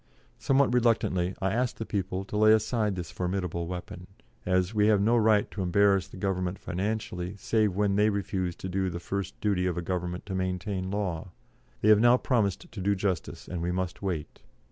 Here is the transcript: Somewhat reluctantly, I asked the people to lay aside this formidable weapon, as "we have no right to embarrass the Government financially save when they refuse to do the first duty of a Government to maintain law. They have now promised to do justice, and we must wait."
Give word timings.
Somewhat 0.39 0.73
reluctantly, 0.73 1.35
I 1.43 1.51
asked 1.53 1.77
the 1.77 1.85
people 1.85 2.25
to 2.25 2.35
lay 2.35 2.53
aside 2.53 2.95
this 2.95 3.11
formidable 3.11 3.67
weapon, 3.67 4.07
as 4.47 4.73
"we 4.73 4.87
have 4.87 4.99
no 4.99 5.15
right 5.15 5.51
to 5.51 5.61
embarrass 5.61 6.07
the 6.07 6.17
Government 6.17 6.57
financially 6.57 7.35
save 7.37 7.75
when 7.75 7.95
they 7.97 8.09
refuse 8.09 8.55
to 8.55 8.67
do 8.67 8.89
the 8.89 8.99
first 8.99 9.39
duty 9.41 9.67
of 9.67 9.77
a 9.77 9.83
Government 9.83 10.25
to 10.25 10.33
maintain 10.33 10.89
law. 10.89 11.33
They 11.81 11.89
have 11.89 11.99
now 11.99 12.17
promised 12.17 12.71
to 12.71 12.81
do 12.81 12.95
justice, 12.95 13.47
and 13.47 13.61
we 13.61 13.71
must 13.71 14.01
wait." 14.01 14.41